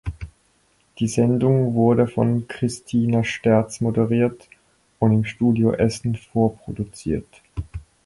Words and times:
Die 0.97 1.07
Sendung 1.07 1.75
wurde 1.75 2.07
von 2.07 2.47
Kristina 2.47 3.23
Sterz 3.23 3.81
moderiert 3.81 4.47
und 4.97 5.11
im 5.11 5.25
Studio 5.25 5.73
Essen 5.73 6.15
vorproduziert. 6.15 7.43